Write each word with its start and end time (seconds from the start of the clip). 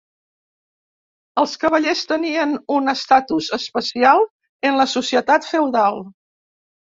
Els 1.41 1.51
cavallers 1.63 2.01
tenien 2.11 2.55
un 2.77 2.93
estatus 2.95 3.51
especial 3.59 4.25
en 4.71 4.79
la 4.81 4.87
societat 4.97 5.47
feudal. 5.51 6.01